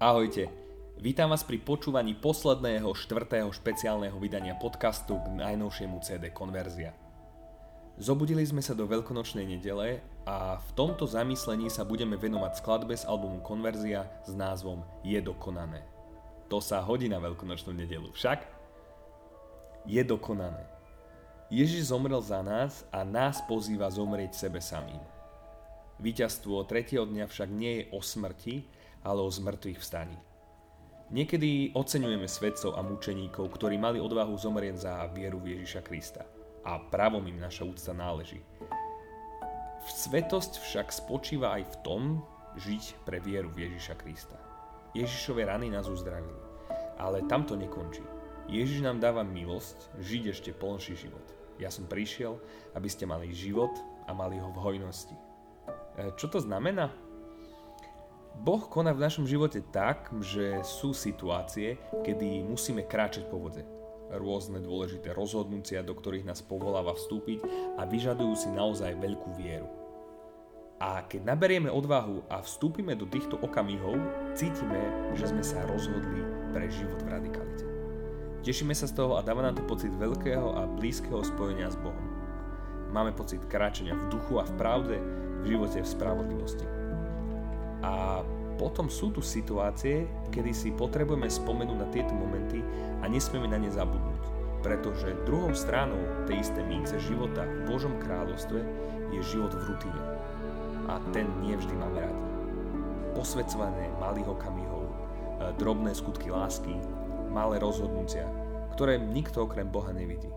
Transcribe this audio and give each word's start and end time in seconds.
Ahojte, 0.00 0.48
vítam 0.96 1.28
vás 1.28 1.44
pri 1.44 1.60
počúvaní 1.60 2.16
posledného 2.16 2.88
štvrtého 2.88 3.52
špeciálneho 3.52 4.16
vydania 4.16 4.56
podcastu 4.56 5.20
k 5.20 5.28
najnovšiemu 5.28 6.00
CD 6.00 6.32
Konverzia. 6.32 6.96
Zobudili 8.00 8.40
sme 8.48 8.64
sa 8.64 8.72
do 8.72 8.88
veľkonočnej 8.88 9.44
nedele 9.44 10.00
a 10.24 10.56
v 10.56 10.70
tomto 10.72 11.04
zamyslení 11.04 11.68
sa 11.68 11.84
budeme 11.84 12.16
venovať 12.16 12.64
skladbe 12.64 12.96
z 12.96 13.04
albumu 13.04 13.44
Konverzia 13.44 14.08
s 14.24 14.32
názvom 14.32 14.80
Je 15.04 15.20
dokonané. 15.20 15.84
To 16.48 16.64
sa 16.64 16.80
hodí 16.80 17.04
na 17.04 17.20
veľkonočnú 17.20 17.76
nedelu, 17.76 18.08
však? 18.16 18.40
Je 19.84 20.00
dokonané. 20.00 20.64
Ježiš 21.52 21.92
zomrel 21.92 22.24
za 22.24 22.40
nás 22.40 22.88
a 22.88 23.04
nás 23.04 23.44
pozýva 23.44 23.92
zomrieť 23.92 24.48
sebe 24.48 24.64
samým. 24.64 25.04
Víťazstvo 26.00 26.64
tretieho 26.64 27.04
dňa 27.04 27.28
však 27.28 27.52
nie 27.52 27.84
je 27.84 27.88
o 27.92 28.00
smrti, 28.00 28.79
ale 29.04 29.20
o 29.22 29.30
zmrtvých 29.30 29.80
vstaní. 29.80 30.18
Niekedy 31.10 31.74
oceňujeme 31.74 32.30
svedcov 32.30 32.78
a 32.78 32.86
mučeníkov, 32.86 33.50
ktorí 33.50 33.74
mali 33.82 33.98
odvahu 33.98 34.30
zomrieť 34.38 34.76
za 34.78 34.94
vieru 35.10 35.42
v 35.42 35.58
Ježiša 35.58 35.82
Krista. 35.82 36.22
A 36.62 36.78
právom 36.78 37.26
im 37.26 37.42
naša 37.42 37.66
úcta 37.66 37.90
náleží. 37.90 38.38
Svetosť 39.90 40.62
však 40.62 40.94
spočíva 40.94 41.58
aj 41.58 41.66
v 41.66 41.76
tom, 41.82 42.02
žiť 42.62 43.02
pre 43.02 43.18
vieru 43.18 43.50
v 43.50 43.66
Ježiša 43.66 43.98
Krista. 43.98 44.38
Ježišove 44.94 45.42
rany 45.42 45.66
nás 45.66 45.90
uzdravili. 45.90 46.38
Ale 46.94 47.26
tam 47.26 47.42
to 47.42 47.58
nekončí. 47.58 48.06
Ježiš 48.46 48.82
nám 48.82 49.02
dáva 49.02 49.26
milosť 49.26 49.90
žiť 49.98 50.22
ešte 50.30 50.50
plnší 50.54 50.94
život. 50.94 51.26
Ja 51.58 51.74
som 51.74 51.90
prišiel, 51.90 52.38
aby 52.78 52.86
ste 52.86 53.06
mali 53.06 53.34
život 53.34 53.74
a 54.06 54.14
mali 54.14 54.38
ho 54.38 54.50
v 54.50 54.62
hojnosti. 54.62 55.14
E, 55.98 56.14
čo 56.14 56.30
to 56.30 56.38
znamená? 56.38 56.90
Boh 58.38 58.62
koná 58.70 58.94
v 58.94 59.02
našom 59.02 59.26
živote 59.26 59.64
tak, 59.74 60.12
že 60.22 60.62
sú 60.62 60.94
situácie, 60.94 61.76
kedy 62.06 62.46
musíme 62.46 62.86
kráčať 62.86 63.26
po 63.26 63.42
vode. 63.42 63.66
Rôzne 64.10 64.58
dôležité 64.58 65.14
rozhodnutia, 65.14 65.86
do 65.86 65.94
ktorých 65.94 66.26
nás 66.26 66.42
povoláva 66.42 66.94
vstúpiť 66.98 67.46
a 67.78 67.86
vyžadujú 67.86 68.34
si 68.34 68.48
naozaj 68.50 68.98
veľkú 68.98 69.38
vieru. 69.38 69.70
A 70.80 71.04
keď 71.04 71.36
naberieme 71.36 71.68
odvahu 71.68 72.24
a 72.32 72.40
vstúpime 72.40 72.96
do 72.96 73.04
týchto 73.04 73.36
okamihov, 73.36 74.00
cítime, 74.32 75.12
že 75.12 75.28
sme 75.28 75.44
sa 75.44 75.60
rozhodli 75.68 76.24
pre 76.56 76.72
život 76.72 76.96
v 77.04 77.12
radikalite. 77.12 77.64
Tešíme 78.40 78.72
sa 78.72 78.88
z 78.88 78.96
toho 78.96 79.20
a 79.20 79.22
dáva 79.22 79.44
nám 79.44 79.60
to 79.60 79.68
pocit 79.68 79.92
veľkého 79.92 80.56
a 80.56 80.64
blízkeho 80.64 81.20
spojenia 81.20 81.68
s 81.68 81.76
Bohom. 81.76 82.08
Máme 82.88 83.12
pocit 83.12 83.44
kráčania 83.46 83.92
v 83.92 84.08
duchu 84.08 84.40
a 84.40 84.48
v 84.48 84.56
pravde, 84.56 84.96
v 85.44 85.52
živote 85.52 85.84
v 85.84 85.92
spravodlivosti. 85.92 86.79
A 87.80 88.20
potom 88.60 88.92
sú 88.92 89.08
tu 89.08 89.24
situácie, 89.24 90.04
kedy 90.28 90.52
si 90.52 90.68
potrebujeme 90.68 91.32
spomenúť 91.32 91.78
na 91.80 91.88
tieto 91.88 92.12
momenty 92.12 92.60
a 93.00 93.08
nesmieme 93.08 93.48
na 93.48 93.56
ne 93.56 93.72
zabudnúť. 93.72 94.22
Pretože 94.60 95.16
druhou 95.24 95.56
stranou 95.56 95.96
tej 96.28 96.44
isté 96.44 96.60
mince 96.68 97.00
života 97.00 97.48
v 97.48 97.64
Božom 97.64 97.96
kráľovstve 97.96 98.60
je 99.16 99.20
život 99.24 99.56
v 99.56 99.64
rutine. 99.72 100.02
A 100.92 101.00
ten 101.16 101.24
nie 101.40 101.56
vždy 101.56 101.72
máme 101.72 102.04
radi. 102.04 102.24
Posvedcované 103.16 103.88
malých 103.96 104.28
okamihov, 104.28 104.84
e, 104.84 104.92
drobné 105.56 105.96
skutky 105.96 106.28
lásky, 106.28 106.76
malé 107.32 107.56
rozhodnutia, 107.56 108.28
ktoré 108.76 109.00
nikto 109.00 109.48
okrem 109.48 109.72
Boha 109.72 109.96
nevidí. 109.96 110.28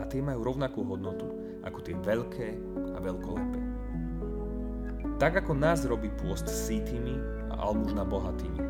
A 0.00 0.08
tie 0.08 0.24
majú 0.24 0.48
rovnakú 0.48 0.80
hodnotu 0.80 1.28
ako 1.60 1.78
tie 1.84 1.92
veľké 1.98 2.48
a 2.96 2.98
veľkolepé. 3.04 3.65
Tak 5.16 5.32
ako 5.40 5.56
nás 5.56 5.80
robí 5.88 6.12
pôst 6.12 6.44
sítimi 6.44 7.16
a 7.48 7.72
almužna 7.72 8.04
bohatými. 8.04 8.60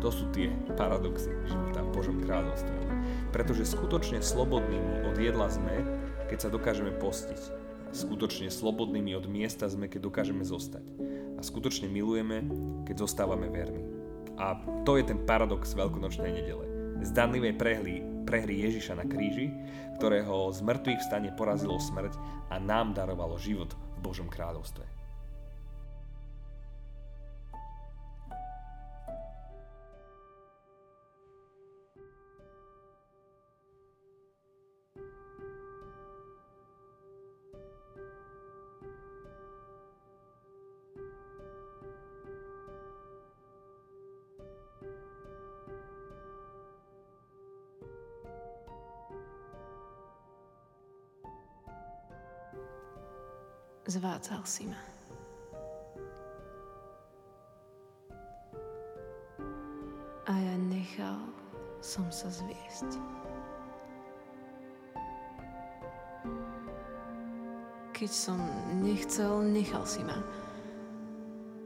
To 0.00 0.08
sú 0.08 0.32
tie 0.32 0.48
paradoxy 0.72 1.28
života 1.44 1.84
v 1.84 1.92
Božom 1.92 2.16
kráľovstve. 2.24 2.72
Pretože 3.36 3.68
skutočne 3.68 4.24
slobodnými 4.24 5.04
od 5.12 5.16
jedla 5.20 5.52
sme, 5.52 5.84
keď 6.32 6.38
sa 6.40 6.48
dokážeme 6.48 6.96
postiť. 6.96 7.40
Skutočne 7.92 8.48
slobodnými 8.48 9.12
od 9.12 9.28
miesta 9.28 9.68
sme, 9.68 9.92
keď 9.92 10.08
dokážeme 10.08 10.40
zostať. 10.40 10.88
A 11.36 11.40
skutočne 11.44 11.92
milujeme, 11.92 12.48
keď 12.88 13.04
zostávame 13.04 13.52
verní. 13.52 13.84
A 14.40 14.56
to 14.88 14.96
je 14.96 15.04
ten 15.04 15.20
paradox 15.28 15.76
veľkonočnej 15.76 16.32
nedele. 16.32 16.64
Zdanlivej 17.04 17.60
prehry, 17.60 18.00
prehry 18.24 18.64
Ježiša 18.64 18.96
na 18.96 19.04
kríži, 19.04 19.52
ktorého 20.00 20.48
z 20.48 20.64
mŕtvych 20.64 21.04
stane 21.04 21.28
porazilo 21.36 21.76
smrť 21.76 22.16
a 22.48 22.56
nám 22.56 22.96
darovalo 22.96 23.36
život 23.36 23.76
v 23.76 23.98
Božom 24.00 24.32
kráľovstve. 24.32 24.99
Zvácal 53.90 54.46
si 54.46 54.70
ma. 54.70 54.78
A 60.30 60.32
ja 60.38 60.54
nechal 60.54 61.18
som 61.82 62.06
sa 62.14 62.30
zviesť. 62.30 62.86
Keď 67.90 68.10
som 68.14 68.38
nechcel, 68.78 69.42
nechal 69.50 69.82
si 69.82 70.06
ma. 70.06 70.22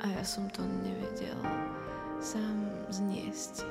A 0.01 0.09
ja 0.09 0.25
som 0.25 0.49
to 0.49 0.65
nevedel 0.81 1.37
sám 2.25 2.89
zniesť. 2.89 3.69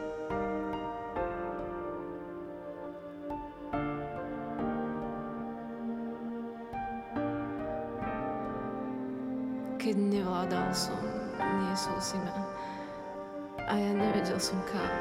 Som 14.44 14.60
kam. 14.68 14.92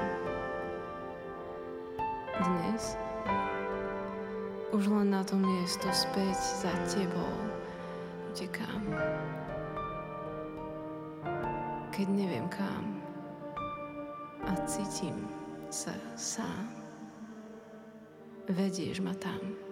Dnes 2.38 2.94
už 4.70 4.86
len 4.86 5.10
na 5.10 5.26
to 5.26 5.34
miesto 5.34 5.90
späť 5.90 6.38
za 6.62 6.70
tebou 6.86 7.34
utekám. 8.30 8.86
Keď 11.90 12.06
neviem 12.06 12.46
kam 12.54 13.02
a 14.46 14.54
cítim 14.62 15.26
sa 15.74 15.90
sám, 16.14 16.70
vedieš 18.46 19.02
ma 19.02 19.18
tam. 19.18 19.71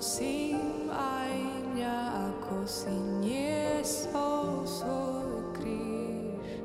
Prosím 0.00 0.88
aj 0.88 1.28
mňa, 1.76 1.98
ako 2.32 2.64
si 2.64 2.88
niesol 3.20 4.64
svoj 4.64 5.44
kríž. 5.52 6.64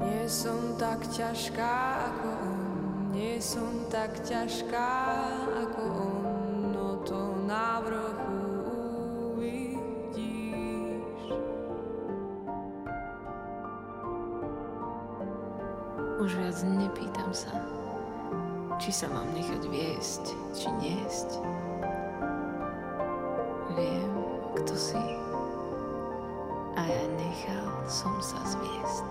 Nie 0.00 0.24
som 0.24 0.80
tak 0.80 1.04
ťažká 1.12 1.76
ako 2.08 2.28
on, 2.40 3.12
nie 3.12 3.36
som 3.36 3.84
tak 3.92 4.16
ťažká 4.24 4.88
ako 5.60 5.82
on, 6.00 6.72
no 6.72 6.96
to 7.04 7.20
na 7.44 7.84
vrchu 7.84 8.40
uvidíš. 9.36 11.20
Už 16.16 16.32
viac 16.32 16.64
nepýtam 16.64 17.28
sa, 17.36 17.52
či 18.76 18.92
sa 18.92 19.08
mám 19.08 19.32
nechať 19.32 19.62
viesť, 19.72 20.24
či 20.52 20.68
niesť. 20.84 21.40
Viem, 23.72 24.12
kto 24.52 24.74
si. 24.76 25.00
A 26.76 26.82
ja 26.84 27.04
nechal 27.16 27.68
som 27.88 28.12
sa 28.20 28.36
zviesť. 28.44 29.10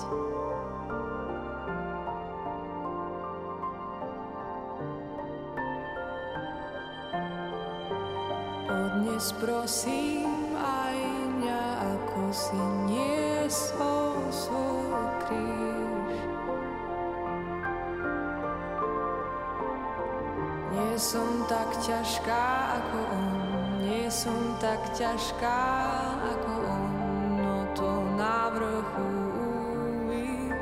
Odnes 8.69 9.33
prosím 9.41 10.29
aj 10.61 10.97
mňa, 11.41 11.63
ako 11.97 12.21
si 12.29 12.61
niesol 12.85 14.29
svoj 14.29 15.09
kríž. 15.25 16.34
Nie 20.95 21.03
som 21.03 21.43
tak 21.51 21.75
ťažká 21.83 22.43
ako 22.79 22.99
on, 23.19 23.27
nie 23.83 24.07
som 24.07 24.55
tak 24.63 24.79
ťažká 24.95 25.59
ako 26.23 26.51
on, 26.71 26.91
no 27.35 27.67
to 27.75 27.99
na 28.15 28.47
vrchu 28.55 29.11
uvidíš. 30.07 30.55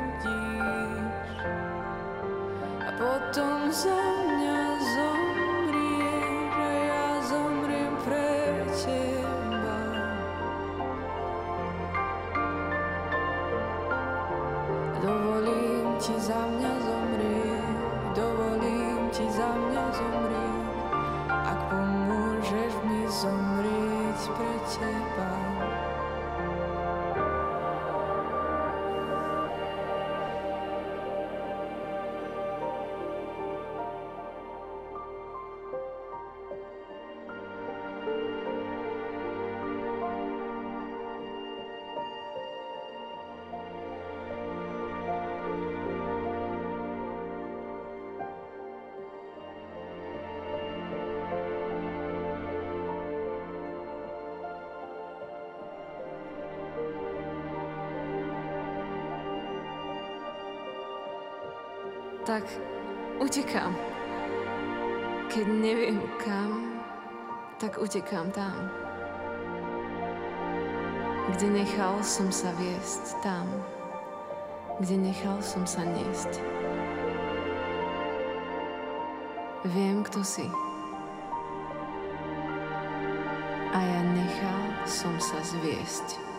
A 2.81 2.89
potom 2.97 3.69
za 3.69 3.93
mňa 3.93 4.61
zomrieš 4.81 6.49
a 6.49 6.69
ja 6.81 7.09
zomriem 7.29 7.93
pre 8.01 8.33
teba. 8.73 9.77
Dovolím 14.97 15.93
ti 16.01 16.17
za 16.17 16.41
mňa 16.41 16.73
zomrieť, 16.81 17.77
dovolím 18.17 18.72
ti 19.13 19.29
za 19.29 19.45
mňa 19.45 19.85
zomrieť, 19.93 20.65
ak 21.29 21.59
pomôžeš 21.69 22.73
mi 22.81 23.05
zomrieť 23.05 24.21
pre 24.33 24.53
teba. 24.73 25.52
Tak 62.23 62.47
utekám. 63.19 63.75
Keď 65.27 65.43
neviem 65.43 65.99
kam, 66.23 66.79
tak 67.59 67.75
utekám 67.75 68.31
tam. 68.31 68.71
Kde 71.35 71.51
nechal 71.51 71.99
som 71.99 72.31
sa 72.31 72.55
viesť 72.55 73.19
tam, 73.27 73.43
kde 74.79 75.11
nechal 75.11 75.35
som 75.43 75.67
sa 75.67 75.83
niesť. 75.83 76.39
Viem, 79.67 80.07
kto 80.07 80.23
si. 80.23 80.47
A 83.75 83.77
ja 83.83 84.01
nechal 84.15 84.63
som 84.87 85.11
sa 85.19 85.43
zviesť. 85.43 86.32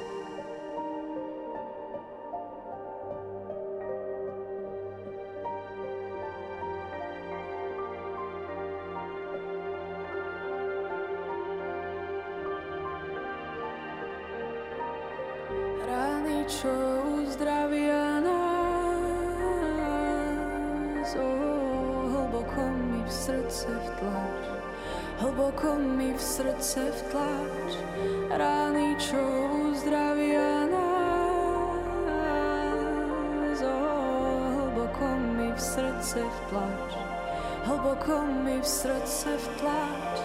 Hlboko 37.64 38.20
mi 38.20 38.60
v 38.60 38.66
srdce 38.66 39.36
vtlač. 39.40 40.18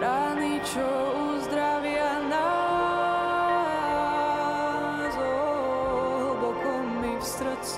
Rány, 0.00 0.64
čo 0.64 0.86
uzdravia 1.36 1.79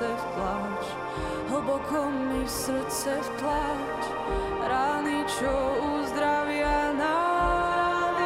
srdce 0.03 0.19
vtlač, 0.19 0.85
hlboko 1.47 2.11
mi 2.11 2.43
v 2.43 2.51
srdce 2.51 3.23
vtlač. 3.23 4.03
Rány, 4.67 5.23
čo 5.31 5.55
uzdravia 5.79 6.91
nás, 6.99 8.19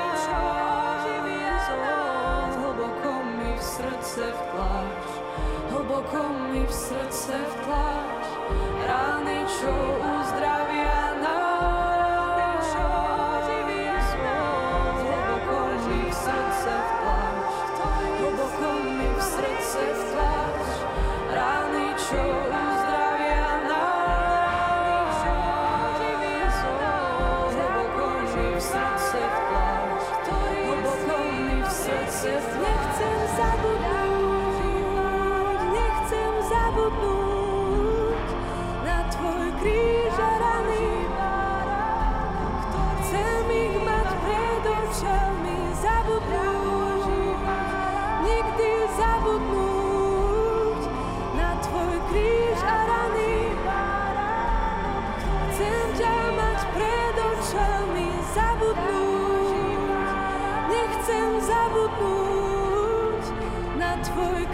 hlboko 2.56 3.12
mi 3.28 3.52
v 3.52 3.60
srdce 3.60 4.24
vtlač, 4.24 5.04
hlboko 5.68 6.24
mi 6.48 6.64
v 6.64 6.72
srdce 6.72 7.36
vtlač. 7.44 8.24
Rány, 8.88 9.44
čo 9.44 9.76
uzdravia 10.00 11.20
nás, 11.20 11.45
na 63.96 64.04
tvoj 64.04 64.46